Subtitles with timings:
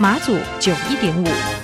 [0.00, 1.57] 马祖九一点五。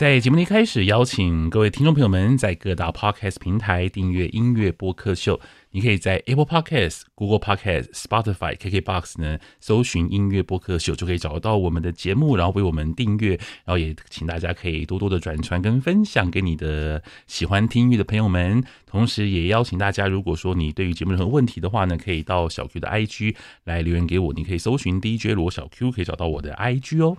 [0.00, 5.38] 在节目的一开始，邀请各位听众朋友们在各大 Podcast 平台订阅音乐播客秀。
[5.72, 13.32] 你可以在 Apple Podcast、Google Podcast、Spotify、KKBox 呢搜寻音乐播客秀，就可以找到我们的节目，然后为我们订阅。
[13.66, 18.64] 然后也请大家可以多多的转传跟分享给你的喜欢听音乐的朋友们。
[18.86, 24.32] 同时，也邀请大家，如果说你对于节目任何问题的话呢，可以到小 Q 的 IG 来留言给我。
[24.32, 27.18] 你可以搜寻 DJ 罗小 Q，可以找到我的 IG 哦。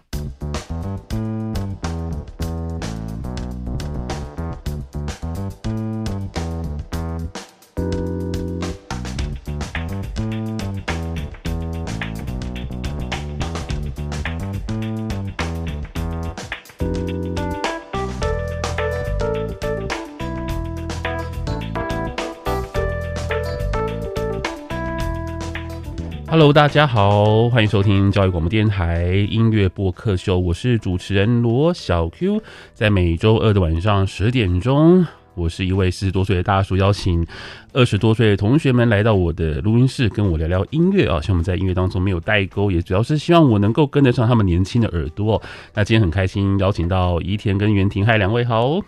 [26.32, 32.42] Hello，大家好，欢迎收听教育广播电台音乐播客秀，我是主持人罗小 Q。
[32.74, 37.28] 在每周二的晚上十点钟，我是一位四十多岁的大叔，邀请
[37.74, 41.20] 二十多岁的同学们来到我的录音室，跟我聊聊音乐啊。
[41.20, 45.42] 希望我们在音乐当中没有代沟，也主要是希望我能够跟得上他们年轻的耳朵。
[45.74, 48.80] 那今天很开心邀请到宜田跟袁婷，嗨，两位好。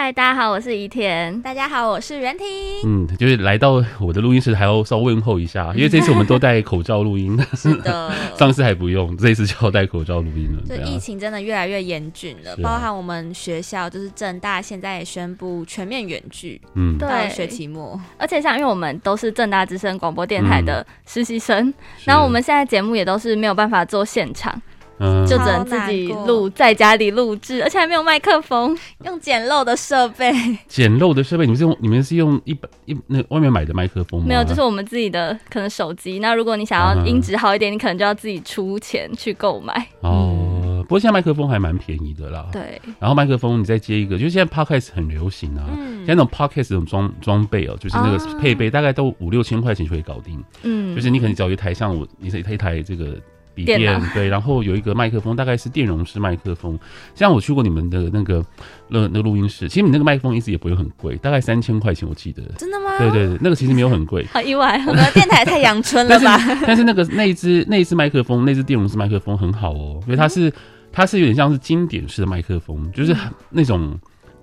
[0.00, 1.42] 嗨，大家好，我是宜田。
[1.42, 2.46] 大家好，我是袁婷。
[2.86, 7.36] 嗯，就是来到我的录音室，还要稍微问候一下，因为这次我们都戴口罩录音。
[7.54, 10.62] 是的， 上次还不用，这一次就要戴口罩录音了。
[10.68, 16.60] 这疫情真的越来越严峻了，啊、包含我们学校，就是政大，现在也宣布全面远距。
[16.74, 18.00] 嗯，对，学期末。
[18.18, 24.62] 而且像，因为我们都是正大之声广播电台的实习生，嗯、然后我们现在节目也都是没有办法做现场。
[24.98, 30.32] 嗯，就只能自己录，在家里录制，而且还没有麦克风， 用简陋的设备。
[30.66, 34.26] 简陋的设备，你们是用你们是用一本一那外面买的麦克风吗？
[34.28, 36.18] 没有，就是我们自己的，可能手机。
[36.18, 39.74] 那如果你想要音质好一点，嗯、你可能就要自己出钱去购买。
[40.00, 42.46] 哦，嗯、不过现在麦克风还蛮便宜的啦。
[42.52, 42.80] 对。
[42.98, 50.42] 然后麦克风你再接一个，就是现在 Podcast 很流行啊，嗯、像那种 Podcast 这种装装备哦，就是那个配备大概都五六千块钱就可以搞定。
[50.62, 50.94] 嗯。
[50.96, 53.16] 就是你可能找一台像我，你是一台这个。
[53.58, 56.78] 笔电对，然后有一个麦克风，大概是电容式麦克风。
[57.14, 58.44] 像我去过你们的那个
[58.88, 62.42] 那那录音室，其实你那个麦克风一直也不会很贵，大概三千块钱，我记得。
[62.56, 62.96] 真的吗？
[62.98, 64.24] 对对对，那个其实没有很贵。
[64.32, 66.36] 好意外， 我们的电台太阳春了吧？
[66.38, 70.52] 但是，但是那个那一只那一只麦克风，那支电容式麦克风很好哦，因为它是
[70.92, 73.98] 它是有点像是经典式的麦克风，就是很那种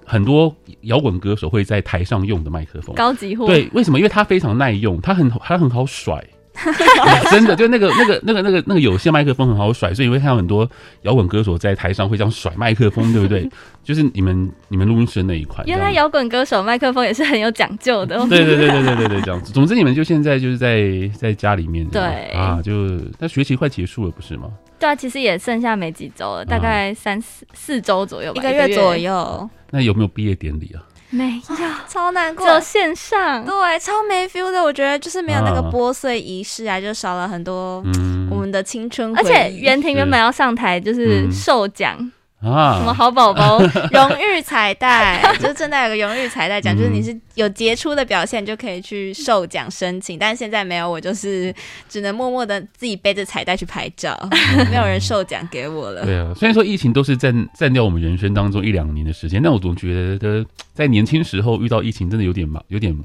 [0.05, 3.47] 很多摇滚歌手会在台上用的麦克风，高级货。
[3.47, 3.97] 对，为什么？
[3.97, 6.23] 因为它非常耐用，它很它很好甩。
[7.29, 10.69] 真的，就那个、那个、那个、那个、那个有线麦克风很好甩，所以你会看到很多
[11.01, 13.49] 摇滚歌手在台上会这样甩麦克风，对不对？
[13.83, 15.65] 就是你们、你们录音室那一款。
[15.67, 18.17] 原来摇滚歌手麦克风也是很有讲究的。
[18.27, 19.51] 对对对对对对对，这样子。
[19.51, 22.01] 总之，你们就现在就是在在家里面，对
[22.31, 22.71] 啊，就
[23.19, 24.49] 那学习快结束了，不是吗？
[24.79, 29.49] 对啊，其实也剩下没几周了，大概三四四周左右吧，一个月左右。
[29.71, 30.81] 那有没有毕业典礼啊？
[31.15, 31.55] 没有，
[31.87, 32.45] 超难过。
[32.45, 34.61] 只有线上，对，超没 feel 的。
[34.61, 37.81] 我觉得就是没有那个拨穗仪式啊，就少了很多
[38.29, 39.15] 我们的青春。
[39.15, 42.11] 而且袁婷原本要上台就是授奖。
[42.45, 42.77] 啊！
[42.77, 43.59] 什么好宝宝
[43.91, 51.53] 荣誉彩带，就是正在有个荣誉彩带奖，就是你是有杰出的表现就可以去授奖申请，但是现在没有，我就是
[51.89, 54.17] 只能默默的自己背着彩带去拍照，
[54.69, 56.05] 没有人授奖给我了。
[56.05, 62.95] 对啊，虽然说疫情都是占占掉我们人生当中一两年的时间，但我总觉得在年轻时候遇到疫情真的有点忙，有点。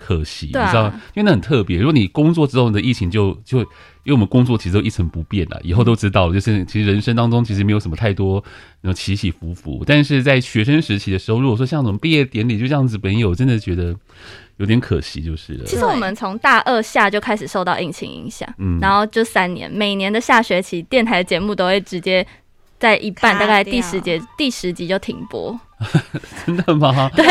[0.00, 1.76] 可惜，啊、你知道，因为那很特别。
[1.78, 8.42] 如果你工作之后的疫情就就，因为我们工作其实都一成不变了，以后都知道了，就是其实人生当中其实没有什么太多
[8.80, 9.84] 那种起起伏伏。
[9.86, 13.94] 但是在学生时期的时候，如果说像这种毕业典礼就这样子没有，真的觉得
[14.56, 15.64] 有点可惜，就是了。
[15.64, 22.26] 其实我们从大二下就开始受到疫情影响，嗯，然后就三年，每年的下学期电台节目都会直接。
[22.80, 25.60] 在一半，大概第十节第十集就停播。
[26.46, 27.10] 真的吗？
[27.14, 27.24] 对，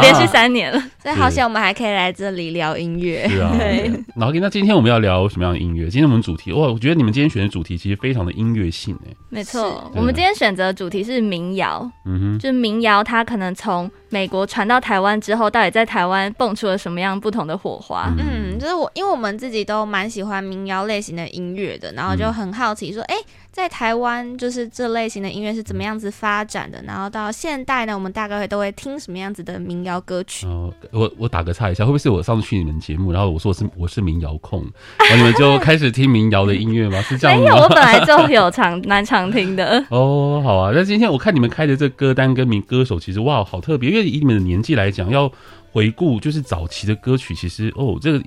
[0.00, 3.28] 连续三年了，所以好险我们还可以来这里聊音乐。
[3.28, 3.90] 是啊，对。
[4.16, 5.88] 然后，那今天我们要聊什么样的音乐？
[5.88, 9.16] 今天我们主题哇，我觉得你们今天选的主题其实非常的音乐性诶。
[9.28, 11.88] 没错，我们今天选择的主题是民谣。
[12.04, 18.12] 嗯哼，就是民谣，它可能从美国传到台湾之后，到底在台湾蹦出了什么样不同的火花？
[18.18, 26.82] 嗯，就是我，因为我们自己都蛮喜欢民谣类型的音乐的，然后就很好奇说，哎、欸，在台湾就是这类型的音乐是怎么样子发展的？
[26.86, 27.83] 然后到现代。
[27.84, 30.46] 那我们大概会都会听什么样子的民谣歌曲？
[30.46, 34.64] 哦，我我打个岔一下，会不会是我上次去你们节目，然后我说我是我是民谣控，
[34.98, 37.00] 然后你们就开始听民谣的音乐吗？
[37.02, 37.44] 是这样吗？
[37.44, 39.84] 没有，我本来就有常蛮常听的。
[39.90, 40.72] 哦，好啊。
[40.74, 43.90] 那今天我看你们开的这歌单跟民歌手，其实哇，好特别。
[43.90, 45.30] 因为以你们的年纪来讲，要
[45.72, 48.24] 回顾就是早期的歌曲，其实哦，这个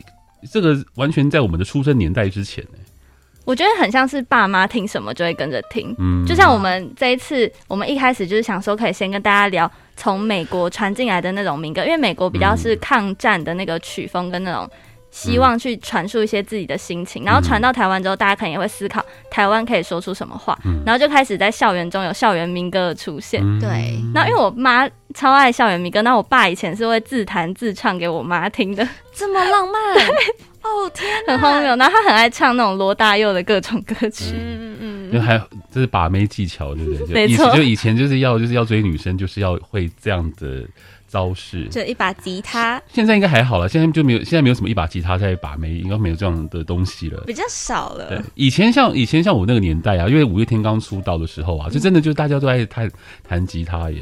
[0.52, 2.78] 这个完全在我们的出生年代之前呢。
[3.48, 14.70] 我觉得很像是爸妈听什么就会跟着听，嗯，就像我们这一次，我们一开始就是想说可以先跟大家聊从美国传进来的那种民歌，因为美国比较是抗战的那个曲风跟那种
[15.12, 19.02] 希望去传述一些自己的心情，然后传到台湾之后，大家可能也会思考
[19.32, 23.98] 台湾可以说出什么话，然后就开始在校园中有校园民歌的出现，对。
[24.14, 24.86] 然后因为我妈
[25.16, 30.06] 超爱校园民歌，那我爸以前是会自弹自唱给我妈听的，这么浪漫。
[30.68, 31.76] 哦天，很荒谬。
[31.76, 35.38] 然后他很爱唱那种罗大佑的各种歌曲，嗯嗯嗯，就还
[35.72, 37.14] 这是把妹技巧，对不对？
[37.28, 40.64] 没错，就以前就是要就是要追女生，就是要会这样的
[41.08, 42.82] 招式，就一把吉他。
[42.92, 48.10] 现在应该还好了，现在就没有，现在没有什么一把吉他在把妹，应该没有这样的东西了，比较少了。
[48.10, 52.90] 对，以前像以前像我那个年代啊，因为五月天刚出道的时候啊，就真的就大家都在弹
[53.28, 54.02] 弹吉他耶。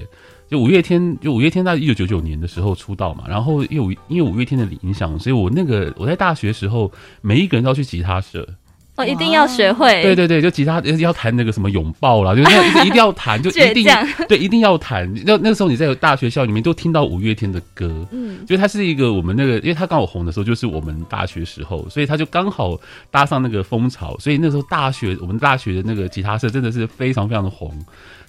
[0.49, 8.47] 就五月天，就五月天在一九九九年的时候出道嘛，然后因为因为五月天的影响，所以我那个我在大学时候，每一个人都要去吉他社，
[8.95, 10.03] 哦、一定要学会。
[10.03, 13.87] 对对对，就吉他要弹那个什么拥抱啦，就是一定要弹，就一定
[14.29, 15.11] 对，一定要弹。
[15.25, 27.73] 那那个时候你在大学校里面都听到五月天的歌，嗯，就他是一个我们那个，因为他刚好红的时候就是我们大学时候，所以他就刚好搭上那个风潮，所以那时候大学我们大学的那个吉他社真的是非常非常的红，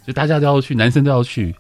[0.07, 1.55] 就大家都要去，男生都要去。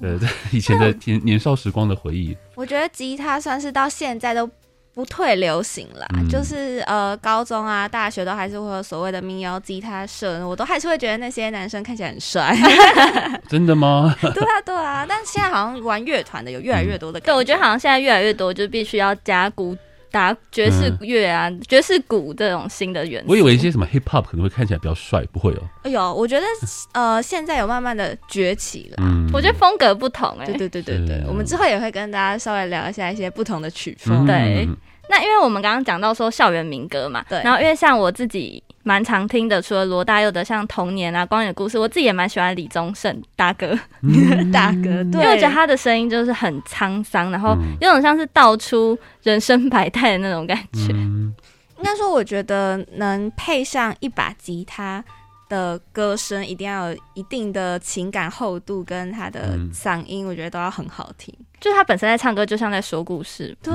[0.00, 0.18] 呃，
[0.52, 4.48] 以前的 年年少时光的回忆，我觉得吉他算是到现在都
[4.94, 12.56] 不退流行了，嗯、就是呃，高中啊、大学都还是会有所谓的民谣吉他社，我都还是会觉得那些男生看起来很帅。
[13.48, 14.14] 真的吗？
[14.20, 19.76] 对啊，对啊，但现在好像玩乐团的有越来越多的、嗯，对，我觉得好像现在越来越多，就必须要加鼓。
[20.10, 23.30] 打爵士乐啊，嗯、爵士鼓这种新的元素。
[23.30, 25.62] 我以为一些什么 hip hop 可能会看起来比较帅，不会哦。
[25.82, 26.46] 哎呦，我觉得
[26.92, 28.96] 呃，现在有慢慢的崛起了。
[29.02, 30.52] 嗯，我觉得风格不同哎、欸。
[30.52, 34.24] 对对对对对，我们之后也会跟大家稍微聊一下一些不同的曲风。
[34.24, 34.68] 嗯、对。
[35.08, 37.40] 那因为我们刚刚讲到说校园民歌嘛，对。
[37.44, 50.92] 然后因为像我自己蛮常听的，除了罗大佑的像《童年》啊、《光影的故事》，我自己也蛮喜欢李宗盛大哥，嗯、 大哥，对，因为我觉得他的声音就是很沧桑，然后有种像是道出人生百态的那种感觉。
[50.92, 51.34] 嗯、
[51.78, 55.04] 应该说，我觉得能配上一把吉他
[55.48, 61.34] 的歌声，一定要有一定的情感厚度，跟他的嗓音，我觉得都要很好听。
[61.60, 63.56] 就是他本身在唱歌，就像在说故事。
[63.62, 63.72] 对。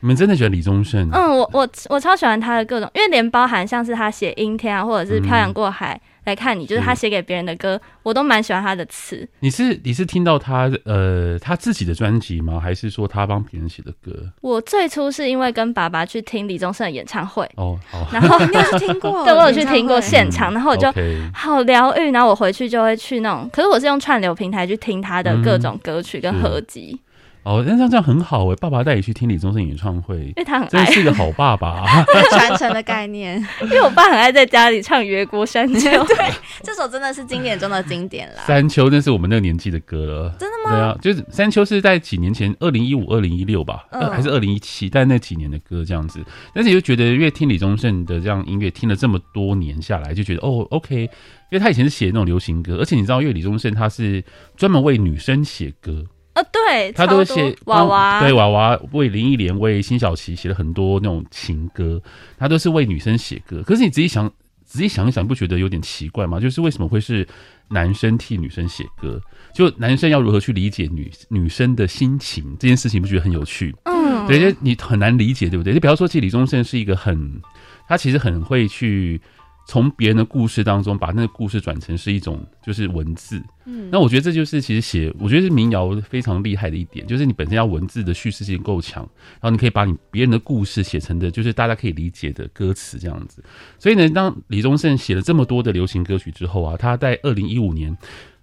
[0.00, 1.08] 你们真的喜欢李宗盛？
[1.12, 9.28] 嗯，我我我超喜欢他的各种，因为连包含像是他写《阴天》啊，或者是《漂洋过海来看你》，嗯、就是他写给别人的歌，我都蛮喜欢他的词。
[9.40, 12.58] 你是你是听到他呃他自己的专辑吗？
[12.58, 14.12] 还是说他帮别人写的歌？
[14.40, 19.22] 我最初是因为跟爸爸去听李宗盛的演唱会哦，好，然后你有听过？
[19.24, 20.88] 对，我有去听过现场，然后我就
[21.32, 26.92] 好疗愈，然后我回去就会去那种，可是我是用串流平台去听他的各种歌曲跟合集。
[26.92, 27.03] 嗯
[27.44, 28.56] 哦，那这样这样很好哎！
[28.56, 33.36] 爸爸带你去听李宗盛演唱会，因为他很爱，真是一个 好爸爸，传承的概念。
[33.62, 36.32] 因为我爸很爱在家里唱《越过山丘》， 对，
[36.62, 38.40] 这首真的是经典中的经典了。
[38.46, 40.70] 山丘那是我们那个年纪的歌了，真的吗？
[40.70, 44.88] 对啊，就是山丘是在几年前，二零一五、二零一六吧，嗯、还是二零一七？
[44.88, 46.24] 但那几年的歌这样子，
[46.54, 51.08] 但是你就觉得，越听李宗盛的这样音乐，听了这么多年下来，就觉得哦，OK，因
[51.50, 54.24] 为他以前是写那种流行歌，而且你知道，因为李宗盛他是
[54.56, 56.06] 专门为女生写歌。
[56.34, 62.00] 呃、哦，对，他都写娃娃，对娃娃为林忆莲、为辛晓琪写了很多那种情歌，
[62.36, 63.62] 他都是为女生写歌。
[63.62, 64.28] 可是你仔细想，
[64.64, 66.40] 仔细想一想，不觉得有点奇怪吗？
[66.40, 67.26] 就是为什么会是
[67.68, 69.20] 男生替女生写歌？
[69.54, 73.72] 就男生要如何去理解女女生的心情这件事情，不觉得很有趣？
[73.84, 75.72] 嗯，对，你很难理解，对不对？
[75.72, 77.40] 就比方说，其实李宗盛是一个很，
[77.86, 79.20] 他其实很会去
[79.66, 83.42] 从别人的故事当中把那个故事转成是一种就是文字。
[83.64, 89.02] 嗯，那我觉得这就是其实写，我觉得是民谣非常厉害的一点，就是你本身要文字的叙事性够强，
[89.40, 93.42] 然后你可以把你别人的故事写成的，就是大家可以理解的歌词这样子。
[93.78, 97.96] 所以呢，当李宗盛写了这么多的流行歌曲之后啊，他在二零一五年、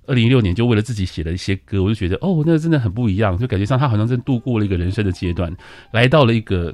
[0.08, 5.56] 二零一六年就为了自己写了一些歌，我就觉得哦，那个真的很不一样，就感觉上他好像真度过了一个人生的阶段，
[5.92, 6.74] 来到了一个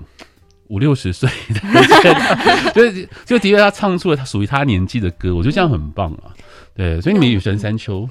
[0.70, 1.62] 五六十岁的
[2.74, 6.34] 就是，就就的确他唱出了他属于他年纪的歌，我觉得这样很棒啊。
[6.76, 8.08] 对，所以你们有神山丘。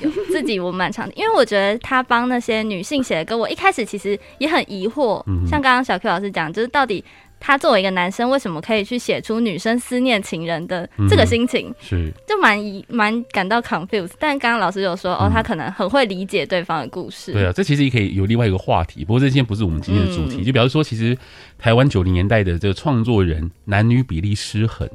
[0.00, 5.20] 有自己我蛮常听，因为我觉得他帮那些女性写的歌，我一开始其实也很疑惑。
[5.26, 7.04] 嗯、像刚刚小 Q 老师讲，就是到底
[7.40, 11.68] 他作为一个男生，为什么可以去写出女生思念情人的这个心情？
[11.70, 14.12] 嗯、是就蛮疑蛮感到 confused。
[14.18, 17.32] 但刚刚老师有说，哦，他可能很会理解对方的故事。
[17.32, 20.42] 对啊，这其实也可以有另外一个话题，不过这今天不是我们今天的主题。
[20.42, 21.16] 嗯、就比如说，其实
[21.58, 24.88] 台湾九零年代的这个创作人男女比例失衡。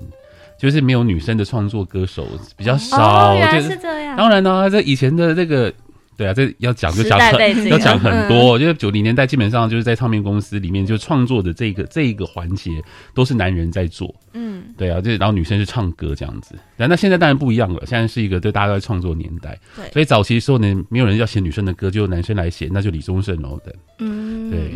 [0.57, 2.25] 就是没有女生的创作歌手
[2.55, 4.15] 比较少，哦、原来是这样。
[4.15, 5.71] 当然呢、啊，这以前的这个，
[6.17, 8.57] 对啊，这要讲就讲很要讲很多。
[8.59, 12.71] 因为九零年代基本上就是在唱片公司里面，就创作的这个这一个环节
[13.13, 14.13] 都是男人在做。
[14.33, 16.55] 嗯，对啊，这然后女生是唱歌这样子。
[16.77, 19.57] 那那现在当然不一样了，现在是一个对大家都在创作年代。
[19.75, 23.75] 对，所以早期的时候呢，没有人要写女生的歌，就男生来写，那就李宗盛哦的。
[23.99, 24.71] 嗯，对。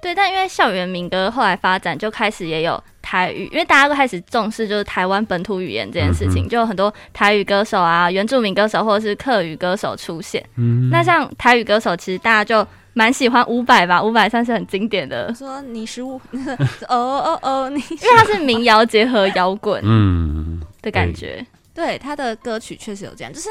[0.00, 10.44] 对，但因为校园民歌后来发展，就开始也有台语，因为大家都开始重视就是台湾本土语言这件事情，嗯、就有很多台语歌手啊、原住民歌手或者是客语歌手出现。
[10.56, 15.34] 嗯，那像台语歌手，其实大家就蛮喜欢伍佰吧，伍佰算是很经典的。
[15.34, 16.20] 说你是我，
[16.88, 21.44] 哦哦哦，你，因为他是民谣结合摇滚，嗯的感觉。
[21.74, 23.48] 对，他的歌曲确实有这样，就是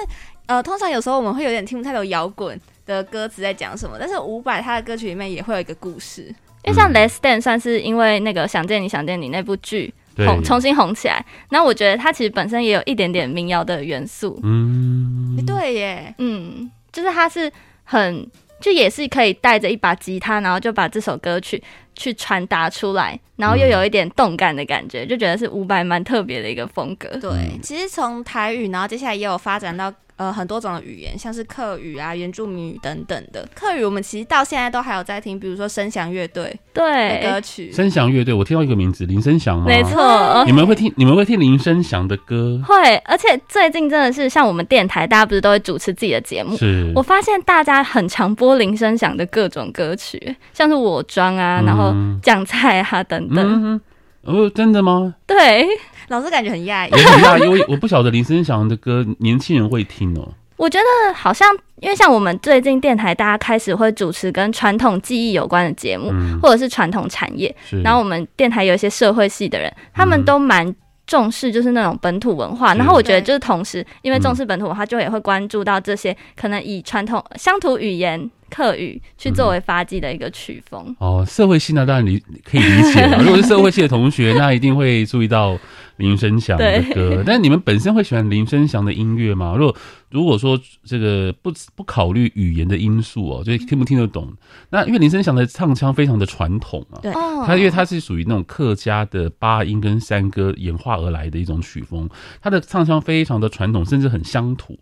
[0.47, 6.23] 呃，通常有时候我们会有点听不太懂摇滚的歌词在讲什么，但是伍佰他的歌曲里面也会有一个故事，
[6.63, 17.51] 因为像《Let's Dance》算是因为那个《想见你想见你》那部剧红重新红起来，那我觉得他其实本身也有一点点民谣的元素，嗯，对耶，嗯，就是他是
[17.83, 18.29] 很
[18.61, 21.61] 就也是可以带着一把吉他，然后就把这首歌曲
[21.95, 27.09] 去传达出来，然后又有一点动感的感觉，就觉得是伍佰蛮特别的一个风格。
[27.17, 29.91] 对，其实从台语，然后接下来也有发展到。
[30.17, 33.45] 呃，很多种的语言，像是客语啊、原住民语等等的。
[33.53, 37.69] 客语我们其实到现在都还有在听，比如说声响乐队对歌曲。
[37.71, 39.65] 声响乐队，我听到一个名字林声祥吗？
[39.67, 40.93] 没错，你们会听？
[40.95, 42.61] 你们会听林声祥的歌？
[42.65, 46.55] 会，而且最近真的是像我们电台，大家不是都会主持自己的节目？
[46.55, 46.91] 是。
[46.95, 53.45] 我发现大家很常播林声祥的各种歌曲，像是我装啊，然后酱菜啊等等。
[53.45, 53.81] 嗯
[54.27, 55.13] 哦，真的吗？
[55.27, 55.67] 对，
[56.09, 60.27] 老师感觉很讶异，也很讶异，因为我不晓得林声祥的歌年轻人会听哦。
[60.57, 67.53] 我觉得好像，因为像我们最近电台，大家开始会主持跟传统技艺有关的节目，嗯、或者是传统产业。
[67.83, 70.73] 然后我们电台有一些社会系的人，他们都蛮
[71.05, 72.71] 重视，就是那种本土文化。
[72.71, 78.29] 是然后我觉得，就是同时，因为重视本土文化，就也会关注到这些可能以传统乡土语言。
[78.47, 83.17] 客语去作为发迹的一个曲风、嗯、哦，社会系呢当然理可以理解了。
[83.17, 85.57] 如果是社会系的同学，那一定会注意到
[85.97, 86.93] 林声祥的歌。
[86.93, 89.55] 对 但你们本身会喜欢林声祥的音乐吗？
[89.57, 89.75] 如果
[90.09, 94.33] 如果说这个不不考虑语言的因素哦，就听不听得懂？
[94.69, 97.11] 那因为林声祥的唱腔非常的传统啊，对，
[97.45, 102.09] 他因为他是属于那种客家的八音跟山歌演化而来的一种曲风，
[102.41, 104.79] 他的唱腔非常的传统，甚至很乡土，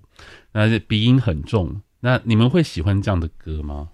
[0.51, 1.81] 那鼻音很重。
[2.01, 3.87] 那你们会喜欢这样的歌吗？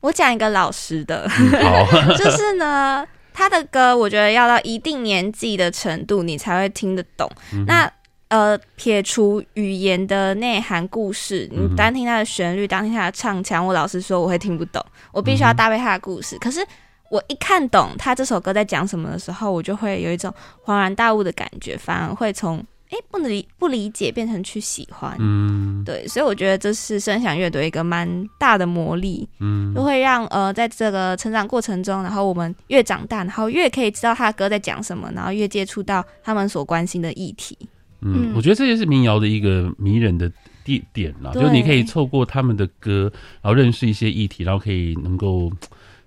[0.00, 1.84] 我讲一个老实的，嗯、好，
[2.16, 3.04] 就是呢，
[3.36, 7.30] 他的歌我觉得要到一定年纪的程度，你才会听得懂。
[7.52, 7.92] 嗯、那
[8.28, 14.84] 呃，撇除语言的内涵、故事，你单听他的旋律，单听他的唱腔，我老实说我会听不懂。
[15.12, 16.36] 我必须要搭配他的故事。
[16.36, 16.66] 嗯、可是
[17.10, 20.32] 我一看懂他这首歌在讲什么的时候，我就会有一种
[20.64, 22.64] 恍然大悟的感觉，反而会从。
[22.90, 37.58] 哎，不能理不理解，变成去喜欢，嗯，对，所以我觉得这是声响乐队一个蛮大的魔力，嗯，就会让呃，在这个成长过程中，然后我们越长大，然后越可以知道他的歌在讲什么，然后越接触到他们所关心的议题，
[38.02, 40.30] 嗯，我觉得这就是民谣的一个迷人的
[40.64, 43.10] 地点啦，就是你可以透过他们的歌，
[43.42, 45.50] 然后认识一些议题，然后可以能够。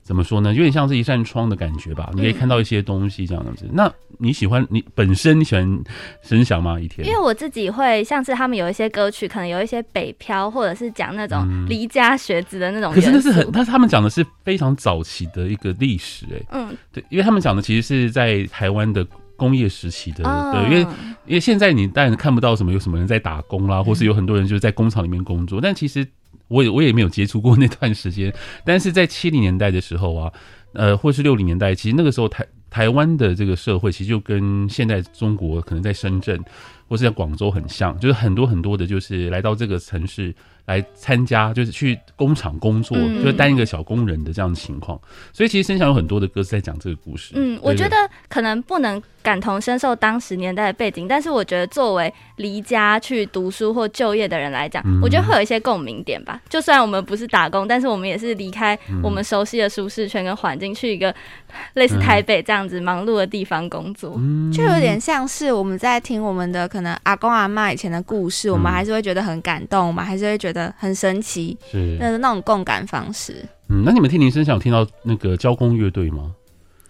[0.09, 0.51] 怎么说呢？
[0.51, 3.65] 有点像是一扇窗的感觉吧，你可以看到一些东西这样子。
[3.65, 5.83] 嗯、那你喜欢你本身你喜欢
[6.23, 6.79] 声响吗？
[6.79, 7.07] 一天？
[7.07, 12.95] 因为我自己会像是他们有一些歌曲，可能有一些北漂，或者是讲那种离家学子的那种、嗯。
[12.95, 20.91] 可是那是很，他他们讲的是非常早期的一个历史、欸，哎，嗯，对，因为他们讲的其实是在台湾的工业时期的，哦、对，因为
[21.27, 26.03] 因为现在你当然看不到什么有什么人在打工啦，或是有很多人就是在工厂里面工作，但其实。
[26.49, 28.33] 我也我也没有接触过那段时间，
[28.65, 30.33] 但是在七零年代的时候啊，
[30.73, 36.43] 呃，或是六零年代，其实那个时候台台湾的这个社会其实就跟现在中国可能在深圳
[36.87, 40.35] 或是在广州很像，就是很多很多的，就是来到这个城市。
[40.69, 45.01] 来参加就是去工厂工作，嗯、就是当一个小工人的这样的情况，
[45.33, 47.33] 所以其实身上有很多的歌是在讲这个故事。
[47.35, 47.95] 嗯，我觉得
[48.27, 56.39] 可能不能感同身受当时年代的背景，但是我觉得作为离家去读书或就业的人来讲，嗯、我觉得会有一些共鸣点吧。
[56.47, 61.11] 就算我们不是打工，但是我们也是离开我们熟悉的舒适圈跟环境，去一个
[61.73, 70.58] 类似台北这样子忙碌的地方工作，嗯、就有点像是我们在听我们的可能阿公阿妈以前的故事，嗯、我们还是会觉得很感动，我们还是会觉得。
[70.77, 73.45] 很神奇，是那那种共感方式。
[73.69, 76.33] 嗯，那你们听林生祥有听到那个交工乐队吗？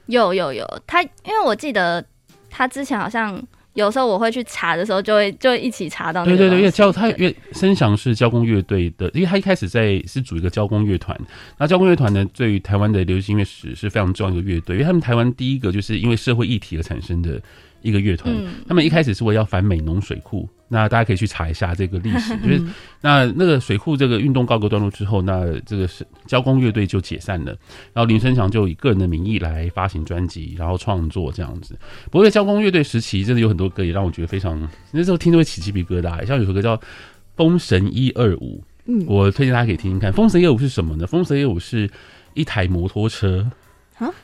[0.05, 2.03] 有有有，他因为我记得
[2.49, 3.39] 他之前好像
[3.73, 6.25] 有时候我会去查的时候，就会就会一起查到。
[6.25, 11.15] 对对对，因为交他因为生祥是交工乐队的，因为他一开始在是组一个交工乐团。
[11.57, 17.39] 那交工乐团呢，对于台湾的流行音乐史是非常重要的一个乐队，因为他们台湾第一个就是因为社会议题而产生的
[17.81, 18.33] 一个乐团。
[18.35, 20.49] 嗯、他们一开始是为了要反美浓水库。
[20.71, 22.63] 那大家可以去查一下这个历史， 就是
[23.01, 27.51] 那那个水库这个运动告个段落之后，那这个是交工乐队就解散了，
[27.91, 31.77] 然后林生祥就以个人的名义来发行专辑，然后创作这样子。
[32.05, 36.25] 不过在交工乐队时期，真的有很多歌也让我觉得非常，那时候听都会起鸡皮疙瘩。
[36.25, 36.77] 像有首歌叫
[37.35, 40.11] 《封神一二五》，嗯，我推荐大家可以听听看。
[40.15, 41.05] 《封神一二五》是什么呢？
[41.07, 41.89] 《封神一二五》是
[42.35, 43.49] 一台摩托车。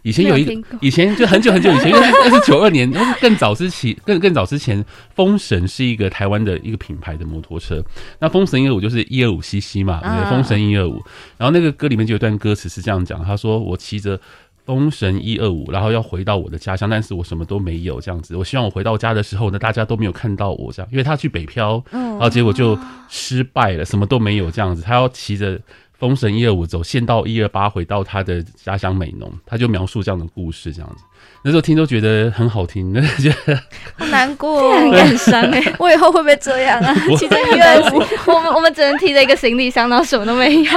[0.01, 7.83] 以前有一个，以前就很久很久以前，因为 那是九二年，那是更早之前，更更早之前，风神是一个台湾的一个品牌的摩托车。
[8.19, 11.01] 那风神一二五就是一二五 CC 嘛，对，风神一二五。
[11.37, 14.19] 然后那个歌里面就有段歌词是这样讲，他说：“我骑着
[14.65, 18.35] 风神一二五，然后要回到我的家乡，但是我什么都没有，这样子。
[18.35, 22.77] 我希望我回到家的时候呢，大家都没有看到我这样，因为他去北漂，然后结果就
[23.09, 24.81] 失败了，什么都没有这样子。
[24.81, 25.59] 他要骑着。”
[26.05, 31.03] 风神一二五走县道一二八回到他的家乡美浓，他就描述这样的故事，这样子。
[31.41, 33.59] 那时候听都觉得很好听，那觉得
[33.97, 35.73] 好难过，很感伤哎。
[35.79, 36.93] 我以后会不会这样啊？
[37.17, 40.71] 骑着一二五，我们我们只能提着一个行李箱，然后什么都没有。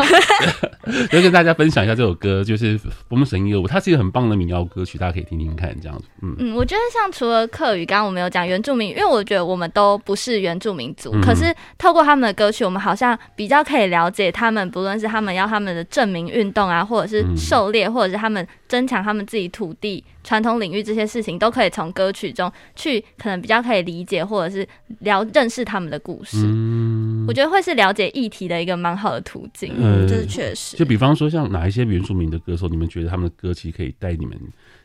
[1.10, 2.78] 就跟大家分享一下这首歌，就是
[3.10, 6.04] 《风神一二五》，它是一个很棒的民谣歌曲，大家可以听听看，这样子。
[6.22, 24.66] 嗯嗯，我觉得像除了客语，刚刚我们有讲原住民，因为我觉得我们都不是原住民族，嗯、可是透过他们的歌曲，我们好像比较可以了解他们，不论是他们要他们的证明运动啊，或者是狩猎，或者是他们增强他们自己土地传统领域这些事情，都可以从歌曲中去可能比较可以理解，或者是
[25.00, 26.38] 了认识他们的故事。
[26.44, 29.74] 嗯，我觉得会是了解议题的一个蛮好的途径。
[29.76, 30.76] 嗯，这是确实。
[30.76, 34.38] 就比方说，像哪一些原住民的歌手，你们觉得他们的歌其实可以带你们，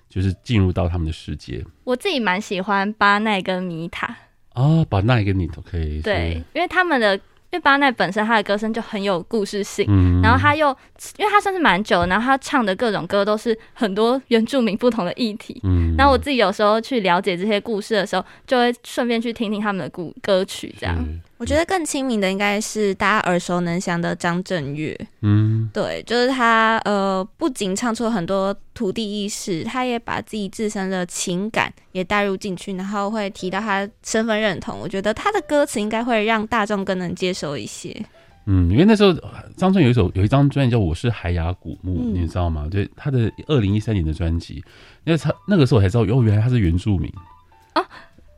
[0.10, 1.63] 就是进入到他们的世界？
[1.84, 4.08] 我自己蛮喜欢巴奈跟米塔
[4.54, 6.02] 啊、哦，巴奈跟你都可以。
[6.02, 7.19] 对，因为他们的。
[7.54, 10.76] 因为巴奈本身他的歌声就很有故事性，嗯、然后他又
[11.18, 15.62] 因为他算是蛮久，然后他唱的各种歌都是很多原住民不同的议题。
[15.63, 20.98] 嗯，然后我自己有时候去了解这些故事的时候，就会顺便去听听他们的故歌曲，这样。
[21.43, 34.79] 我觉得更亲民的应该是大家耳熟能详的张震岳，嗯，对，就是他，呃，不仅唱出了很多土地意识，他也把自己自身的情感也带入进去，然后会提到他身份认同。
[34.79, 37.93] 我觉得他的歌词应该会让大众更能接受一些。
[38.45, 39.13] 嗯，因为那时候
[39.58, 42.69] 张震有一首有一张专辑叫《我是海牙古墓》，嗯，你知道吗？
[42.71, 44.63] 对，他的二零一三年的专辑，
[45.03, 47.12] 因为他那个时候我才知道，哦，原来他是原住民
[47.73, 47.84] 啊。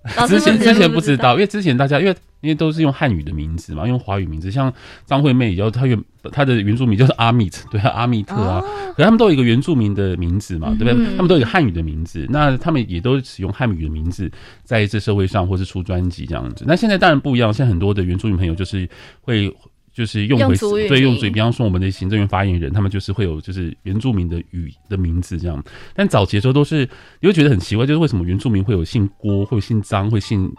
[0.27, 4.71] 之前之前不知道，因为之前大家因为因为都是用汉语的名字嘛，用华语名字，像
[5.05, 5.99] 张惠妹，然后她原
[6.31, 8.61] 她的原住民就是阿密特，对啊，阿密特啊，
[8.95, 10.93] 可是他们都有一个原住民的名字嘛，对不对？
[11.15, 14.31] 他们都有一个汉语的名字，那他们也都使用汉语的名字
[14.63, 16.65] 在这社会上或是出专辑这样子。
[16.67, 18.87] 那现在当然不一样，现在很多的原住民朋友就是
[19.21, 19.51] 会。
[19.95, 25.63] 就是用回用对用嘴，比方说我们的行政院发言人，他们就是会有就是原住民的语的名字这样。
[25.95, 26.79] 但早期的时候都是，
[27.21, 30.51] 你会觉得很奇怪，就是为什么原住民会有姓郭，会姓张，会姓？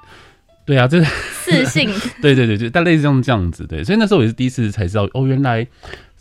[0.64, 1.90] 对啊，这是四姓。
[2.22, 3.66] 对 对对，对，但类似这样这样子。
[3.66, 5.66] 对，所以那时候我也是第一次才知道，哦，原来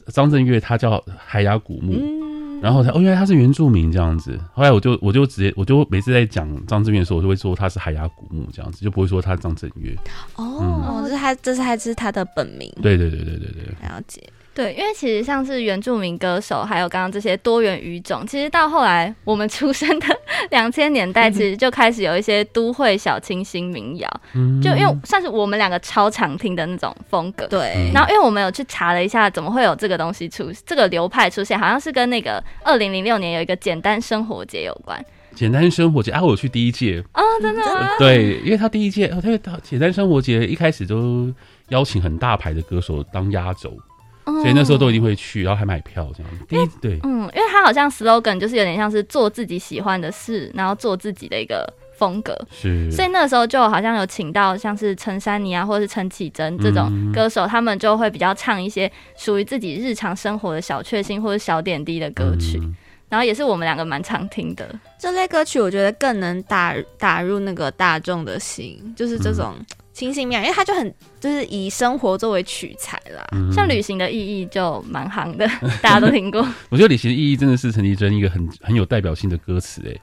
[0.07, 1.93] 张震岳他叫海牙古墓。
[1.93, 2.24] 嗯
[2.65, 4.39] 然后他哦，原来他是原住民这样子。
[4.51, 9.95] 后来我就我就直接我就每次在讲张震岳的时候，我就会说他是海牙古墓这样子，就不会说他张震岳。
[10.35, 12.67] 哦，嗯、这是他这是还是他的本名。
[12.81, 14.19] 对对对对对对，了解。
[14.55, 20.07] 对，因为其实像是原住民歌手，还有刚刚这些多元语种，其实到后来我们出生的
[20.49, 27.45] 两千年代，其实就开始有一些都会小清新民谣，嗯、就因为算是我们两个超常听的那种风格。
[27.47, 27.91] 对。
[27.93, 34.97] 然后因为我们有去查了一下，怎么会有这个东西出这个流派出现，好像是跟那个二零零六年有一个简单生活节有关。
[35.35, 37.89] 简单生活节啊，我有去第一届哦，真的吗？
[37.99, 41.29] 对，因为他第一届，他简单生活节一开始都
[41.67, 43.77] 邀请很大牌的歌手当压轴。
[44.25, 46.31] 所以那时候都一定会去，然后还买票这样。
[46.47, 52.35] 第一对，嗯，因为他好像 slogan 就是有点像是做自己喜欢的事，然后做自己的一个风格。
[52.51, 62.59] 是，所以那时候就好像有请到像是陈珊妮啊，或者是陈绮贞这种歌手，嗯、他们就会比较唱一些属于自己日常生活的小确幸或者小点滴的歌曲。
[62.61, 62.75] 嗯
[63.07, 64.67] 然后也是我们两个蛮常听的
[64.99, 69.53] 这类歌曲，我觉得更能打打入那个大众的心，就是这种
[69.95, 73.25] 清新妙，因为它就很就是以生活作为取材啦。
[73.31, 75.47] 嗯、像旅行的意义就蛮行的，
[75.81, 76.45] 大家都听过。
[76.69, 79.95] 我觉得旅行的意义真的是陈绮贞一个很很有代表性的歌词哎，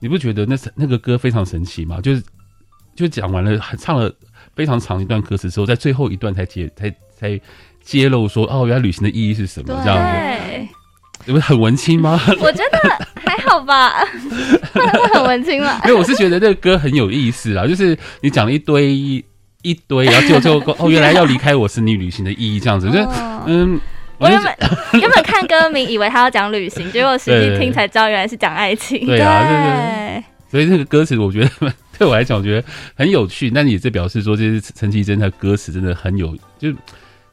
[0.00, 2.00] 你不觉得那那个歌非常神奇吗？
[2.00, 2.22] 就是
[2.96, 4.12] 就讲完了，唱了
[4.56, 7.40] 非常长一段歌词之后，在最后一段才揭才才
[7.80, 10.68] 揭露说哦，原来旅行的意义是什么这样子。
[11.24, 12.18] 你们很文青吗？
[12.40, 14.04] 我觉得还好吧，
[15.12, 15.78] 很文青了。
[15.84, 19.22] 因为我是觉得这个歌很有意思啊，就是你讲了一堆
[19.62, 22.90] 一堆，然后最后最后哦，原来要离开我是你旅行的意义这样子。
[22.90, 22.98] 就
[23.46, 23.80] 嗯，
[24.18, 24.54] 我原本
[25.00, 29.06] 原本看歌名以为他要讲旅行， 结果实际听才知道原来是讲爱情。
[29.06, 31.50] 对啊，对，所以这个歌词我觉得
[31.98, 33.50] 对我来讲，我觉得很有趣。
[33.50, 36.72] 但也是表示说，这是陈绮贞的歌词真的很有就。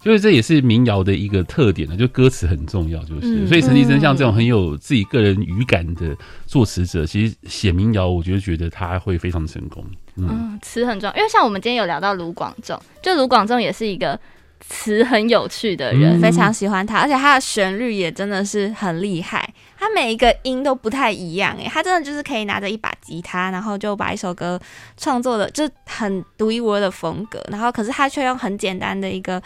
[0.01, 9.83] 就是这也是民谣的一个特点呢，就歌词很重要，就是、嗯、所以陈绮贞像这种很有自己个人语感的作词者，其实写民谣，我觉得觉得他会非常成功。
[10.17, 14.19] 嗯，词很重要，因为像我们今天有聊到卢广仲，就卢广仲也是一个
[14.61, 24.59] 词很有趣的人，嗯、非常喜欢他，而且他的旋律也真的是很厉害，他每一个音都不太一样，哎，他真的就是可以拿着一把吉他，然后就把一首歌
[24.97, 29.41] 创作的就很独一无二的风格，然后可是他却用很简单的一个。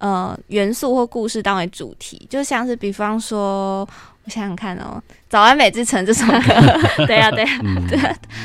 [0.00, 3.86] 呃，元素或故事当为主题，就像是比方说，
[4.24, 6.36] 我想想看哦，《早安美之城》这首歌，
[7.06, 7.98] 对呀，对呀，对，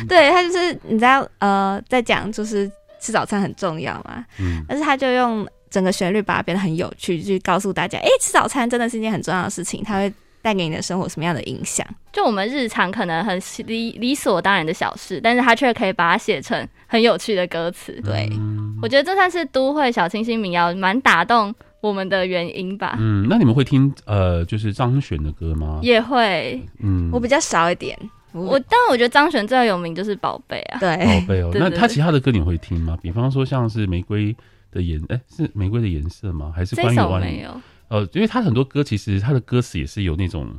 [0.08, 10.14] 对，他就是你知道，呃，在讲就是吃早餐很重要嘛，嗯，但是他就用整个旋律把它变得很有趣，去告诉大家，哎，吃早餐真的是一件很重要的事情，它会。
[10.46, 11.84] 带给你的生活什么样的影响？
[12.14, 18.00] 就我们日常可能很理理所当然的小事，但是他却可以把它写成很有趣的歌词。
[18.06, 21.52] 对，嗯、我觉得这算是都会小清新民谣蛮打动
[21.86, 22.96] 我们的原因吧。
[23.00, 25.80] 嗯，那你们会听呃，就是张悬的歌吗？
[25.84, 27.98] 也会，嗯，我比较少一点。
[28.32, 31.52] 我但我觉得张悬最有名就是宝贝啊，对，宝贝哦。
[31.54, 32.98] 那他其他的歌你会听吗？
[33.02, 34.36] 比方说像是玫瑰
[34.72, 36.52] 的颜，哎、欸，是玫瑰的颜色吗？
[36.54, 37.62] 还是关于关于没有？
[37.88, 40.54] 呃，因为他很多歌，其实他的歌词也是有那种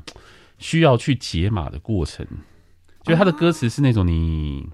[0.59, 2.25] 需要去解码的过程，
[3.03, 4.65] 就他的歌词是那种你，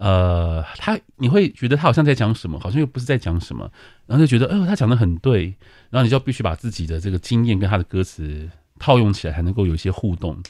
[0.00, 3.70] 呃，他你会觉得他好像在讲什么，好像又不是在讲什么，
[4.06, 5.54] 然后就觉得，呃，他讲的很对，
[5.90, 10.42] 然后你就必须把自己的这个经验跟他的歌词套用起来，才能够有一些互动。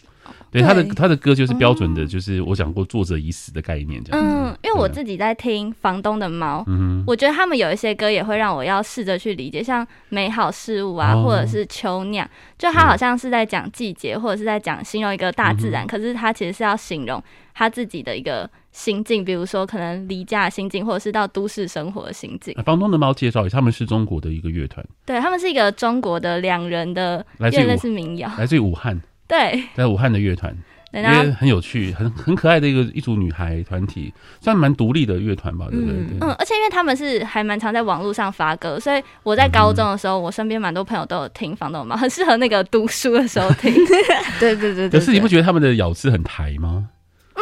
[0.51, 4.21] 对，他的他的歌就是标准的，就是我讲过作者已死的概念这样。
[4.21, 17.23] 嗯，因为我自己在听房东的猫，嗯，我觉得他们有一些歌也会让我要试着去理解，像美好事物啊，或者是秋酿，就他好像是在讲季节，或者是在讲形容一个大自然，可是他其实是要形容
[17.55, 22.55] 他自己的一个心境，比如说可能离家的心境，或者是到都市生活的心境。
[22.65, 29.01] 房东的猫介绍一下，他们是中国的一个乐团，对，他们是一个中国的两人的，来自于是民谣，来自于武汉。
[29.31, 30.53] 对，在武汉的乐团，
[30.93, 35.95] 因为很有趣，很很可爱的一个一组女孩团体，算蛮独立的乐团吧，对不对？
[36.21, 43.73] 嗯，而且因为他们是还蛮常在网络上发歌，所以我在高中的时候，我身边蛮多朋友都有听房东猫，很适合那个读书的时候听。
[44.41, 46.89] 对对对，可是你不觉得他们的咬字很台吗？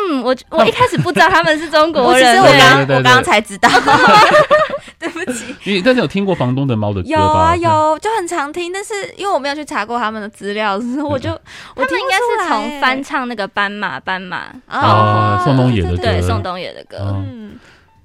[0.09, 3.69] 嗯，我我一开始不知道他们是中国人，我刚我刚刚才知道。
[4.99, 7.15] 对不起，你但是有听过房东的猫的歌吗？
[7.15, 10.75] 有啊有，就很常听，但是因为我没有去查过他们的资料，
[11.09, 11.31] 我就
[11.77, 17.15] 我听应该是从翻唱那个斑马斑马啊，宋冬野的歌，对宋冬野的歌。
[17.15, 17.53] 嗯，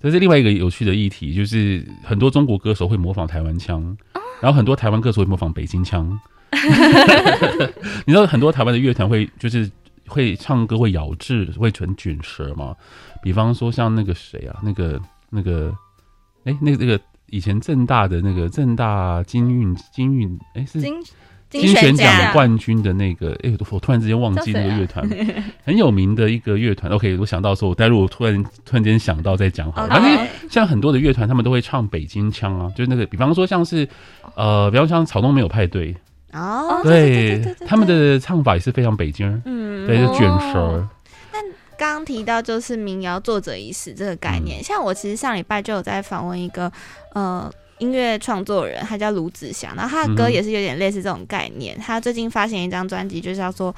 [0.04, 3.98] 这是另外一个有趣的议题，就是很多中国歌手会模仿台湾腔，
[4.40, 6.20] 然后很多台湾歌手会模仿北京腔。
[8.06, 9.68] 你知道很多台湾的乐团会就是
[10.14, 12.76] 会唱歌会咬字会纯卷舌嘛？
[13.22, 15.76] 比方说像那个谁啊，那个那个。
[16.46, 20.94] 哎、欸，那个那个以前正大的那个正大金运金运，哎、欸、是金
[21.50, 25.08] 金选奖冠军的那个，哎、欸，我突然之间忘记那个乐团，
[25.64, 26.92] 很有名的一个乐团。
[26.92, 29.88] OK，我想到说，我待会我突然突然间想到再讲好了。
[29.88, 30.28] 反正 Okay.
[30.52, 33.88] 像很多的乐团，他们都会唱北京腔啊，就是那个，比方说像是
[34.36, 35.96] 呃，比方像草东没有派对
[36.34, 40.88] 哦，对，他们的唱法也是非常北京，嗯，对，就卷舌。
[41.32, 41.40] 那
[41.78, 46.72] 刚刚提到就是民谣作者已死这个概念，嗯、像我其实上礼拜就有在访问一个
[47.14, 51.76] 呃音乐创作人，他叫卢子祥，然后他的歌也是有点类似这种概念。
[51.78, 53.76] 嗯、他最近发行一张专辑，就是叫做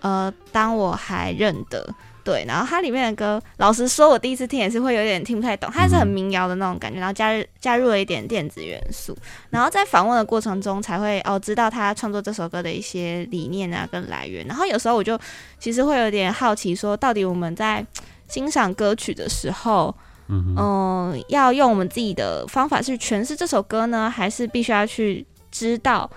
[0.00, 1.86] 呃当我还认得，
[2.22, 9.16] 对，然后它里面的歌，老实说，我第一次听也是会有点听不太懂，它是很民谣的那种感觉，然后加入加入了一点电子元素，
[9.50, 15.18] 然后在访问的过程中才会哦知道他创作这首歌的一些理念啊跟来源，然后有时候我就
[15.58, 17.84] 其实会有点好奇，说到底我们在
[18.28, 19.94] 欣赏歌曲的时候，
[20.28, 26.08] 嗯、呃，要用我们自己的方法去诠释这首歌呢，还是必须要去知道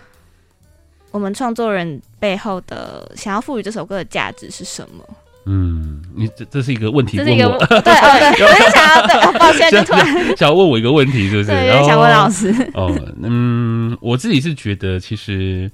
[1.14, 5.04] 我们创作人背后的想要赋予这首歌的价值是什么？
[5.46, 11.50] 嗯，你这这是一个问题问我，对哦对，我也想要对，抱歉， 就突然 想要问我一个问题，是不是？
[11.50, 12.50] 对，想问老师。
[12.74, 15.70] 哦，嗯，我自己是觉得，其实，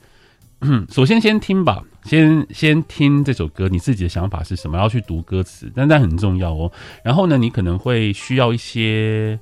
[0.62, 4.78] 嗯， 首先先听吧，先先听这首歌，你自己的想法是什么？
[4.78, 6.72] 要去读歌词，但那很重要哦。
[7.04, 9.40] 然后呢，你可能会需要一些，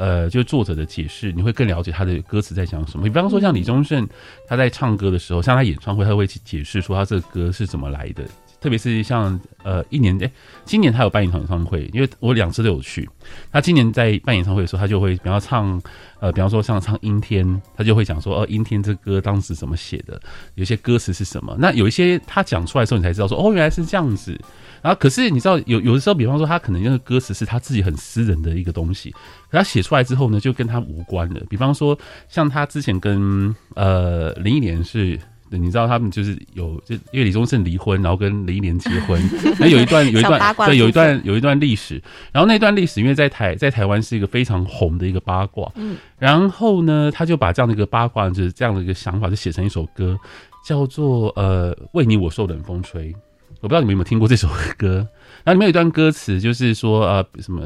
[0.00, 3.04] 呃，就作者的解释，你会更了解他的歌词在讲什么。
[3.04, 4.08] 比方说，像李宗盛
[4.48, 8.24] 他在唱歌的时候，像他演唱会，他会去解释说他这个歌是怎么来的。
[8.62, 10.30] 特别是像呃一年诶、
[10.64, 13.06] 今年他有办一场演唱会，因为我两次都有去。
[13.52, 15.80] 他今年在办演唱会的时候，他就会比方唱
[16.18, 20.18] 呃，比方说像唱阴天，他就会讲说哦，阴天这歌当时怎么写的，
[20.54, 21.54] 有些歌词是什么。
[21.58, 24.38] 那有一些他讲出来的时候，你才知道说哦，原来是这样子。
[24.82, 29.10] 然后可是你知道有有的时候，比方说他可能那个歌词是他自己很私人的一个东西，
[29.50, 31.40] 可他写出来之后呢，就跟他无关了。
[31.48, 35.18] 比方说像他之前跟呃林忆莲是。
[35.52, 39.20] 你知道他们就是有，就因为李宗盛离婚，然后跟林忆莲结婚，
[39.58, 50.16] 那有一段有一段对有一段有一段历史，然后那段历史因为在台在台湾是一个非常红的一个八卦，嗯，然后呢，他就把这样的一个八卦就是这样的一个想法就写成一首歌，
[50.64, 53.12] 叫做呃为你我受冷风吹，
[53.60, 55.06] 我不知道你们有没有听过这首歌。
[55.44, 57.62] 然后里面有一段歌词，就是说呃什么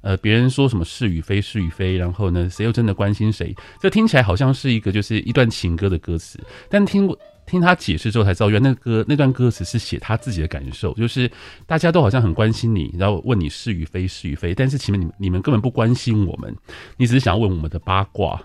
[0.00, 3.54] 呃别人说什么是与非是与非，然后呢谁又真的关心谁？
[3.80, 6.38] 这听起来好像是一个就是一段情歌的歌词，
[6.70, 11.30] 但听过听他解释之后才知道，原来那歌那段歌词是写他自己的感受，就是
[11.66, 16.56] 大家都好像很关心你，然后问你是与非是与非，但是其实你们你们根本不关心我们，
[16.96, 18.40] 你只是想要问我们的八卦。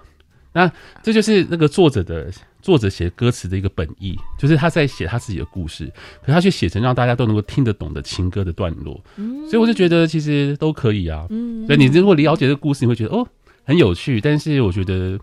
[0.52, 0.72] 那
[1.04, 2.32] 这就是那个作者的。
[2.66, 5.86] 作者写歌词的一个本意，就是他在写他自己的故事，
[6.22, 9.00] 可是他却写成让大家都能够听得懂的情歌的段落。
[9.18, 11.28] 嗯，所以我就觉得其实都可以啊。
[11.30, 13.28] 嗯，所以你如果了解这个故事，你会觉得哦
[13.66, 14.20] 很有趣。
[14.20, 15.16] 但是我觉得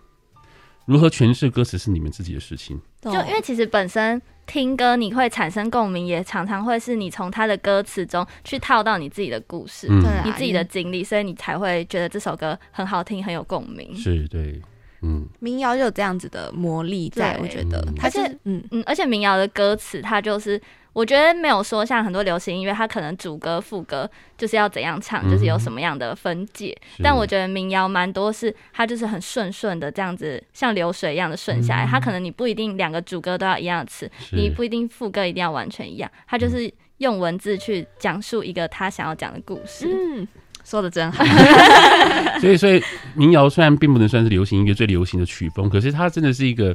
[0.87, 2.81] 如何诠释歌词是你们自己的事情。
[3.00, 13.96] 就因为其实本身听歌你会产生共鸣，也常常会是你从他的歌词中去套到你自己的故事，对、嗯、你自己的经历，所以你才会觉得这首歌很好听，很有共鸣。
[13.96, 14.62] 是对。
[15.03, 18.62] 嗯，民谣就有这样子的魔力在，我觉得，而且，嗯。
[18.71, 20.61] 嗯，而且民谣的歌词，它就是
[20.93, 26.77] 我觉得没有说像很多流行音乐，它可能主歌副歌就是要怎样唱，就是有什么样的分界。
[27.03, 31.87] 但我觉得民谣蛮多是它就是很顺顺的这样子，像流水一样的顺下来。
[31.87, 39.88] 它可能你不一定两个主歌都要一样的词，你不一定副歌一定要完全一样，它就是用文字去讲述一个他想要讲的故事。
[39.91, 40.29] 嗯。
[40.64, 41.25] 说的真好，
[42.40, 42.83] 所以所以
[43.14, 46.75] 民谣虽然并不能算是流行音乐最流行的曲风，可是它真的是一个，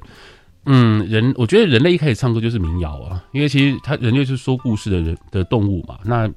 [0.65, 6.29] 嗯，人我觉得人类一开始唱歌就是民谣啊，因为其实他人类是说故事的人的动物嘛，那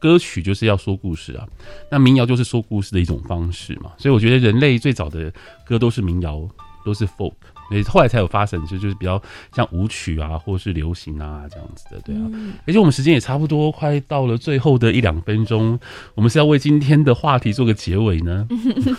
[0.00, 1.46] 歌曲就是要说故事啊，
[1.90, 5.32] 那民谣就是说故事的一种方式嘛，所以我觉得人类最早的
[5.64, 6.48] 歌都是民谣，
[6.84, 7.32] 都是 folk。
[7.68, 9.20] 所以后来才有发展，就就是比较
[9.54, 12.22] 像舞曲啊，或是流行啊这样子的，对啊。
[12.66, 15.78] 而且我们时间也差不多快到了最后的一两分钟，
[16.14, 18.46] 我们是要为今天的话题做个结尾呢。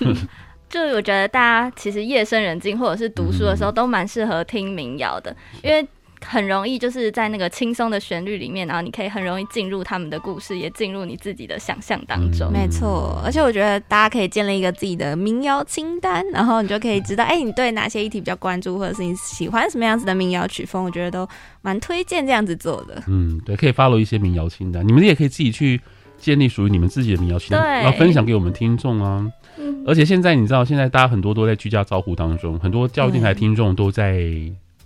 [0.69, 5.87] 就我觉得大家其实夜深人静或者是读书的时候，都蛮适合听民谣的，因为。
[6.25, 12.51] 很容易就是在那个轻松的旋律里面，然后你可以很容易进入他们的故事，也进入你自己的想象当中。
[12.51, 21.27] 没错，而且我觉得大家可以建立一个自己的民谣清单，然后你就可以知道，哎、欸，你对哪些议题比较关注，或者是你喜欢什么样子的民谣曲风，我觉得都
[21.61, 23.01] 蛮推荐这样子做的。
[23.07, 25.79] 嗯，对，可以 follow 一些民谣清单，你们也可以自己去
[26.17, 29.25] 建立属于你们自己的民谣清单，然后分享给我们听众啊。
[29.57, 34.21] 嗯、而且现在你知道，现在大家很多都在居家照顾当中，很多教育电台听众都在。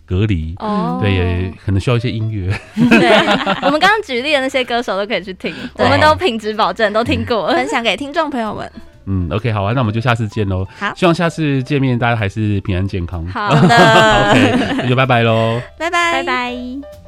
[0.06, 2.48] 隔离哦，对，也可能需要一些音乐。
[2.90, 3.10] 对，
[3.64, 8.72] 我们刚刚举例的那些歌手都可以去听，我们都品质保证，都听过， 分享给听众朋友们。
[9.06, 10.66] 嗯，OK，好啊，那我们就下次见喽。
[10.80, 13.26] 好，希望下次见面大家还是平安健康。
[13.28, 13.76] 好的，
[14.32, 17.03] OK，那就拜拜喽，拜拜，拜拜。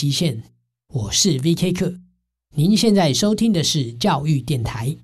[0.00, 0.42] 极限，
[0.94, 1.94] 我是 VK 课。
[2.54, 4.96] 您现在收听的是教育电台。